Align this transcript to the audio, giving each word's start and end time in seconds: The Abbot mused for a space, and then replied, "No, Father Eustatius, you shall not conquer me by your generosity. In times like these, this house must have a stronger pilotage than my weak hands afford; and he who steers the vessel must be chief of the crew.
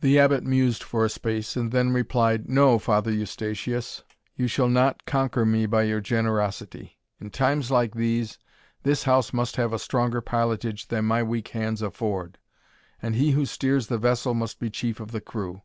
The 0.00 0.18
Abbot 0.18 0.42
mused 0.42 0.82
for 0.82 1.04
a 1.04 1.10
space, 1.10 1.54
and 1.54 1.70
then 1.70 1.90
replied, 1.92 2.48
"No, 2.48 2.78
Father 2.78 3.10
Eustatius, 3.12 4.02
you 4.34 4.46
shall 4.46 4.70
not 4.70 5.04
conquer 5.04 5.44
me 5.44 5.66
by 5.66 5.82
your 5.82 6.00
generosity. 6.00 6.96
In 7.20 7.28
times 7.28 7.70
like 7.70 7.94
these, 7.94 8.38
this 8.84 9.02
house 9.02 9.34
must 9.34 9.56
have 9.56 9.74
a 9.74 9.78
stronger 9.78 10.22
pilotage 10.22 10.88
than 10.88 11.04
my 11.04 11.22
weak 11.22 11.48
hands 11.48 11.82
afford; 11.82 12.38
and 13.02 13.16
he 13.16 13.32
who 13.32 13.44
steers 13.44 13.88
the 13.88 13.98
vessel 13.98 14.32
must 14.32 14.58
be 14.60 14.70
chief 14.70 14.98
of 14.98 15.10
the 15.12 15.20
crew. 15.20 15.60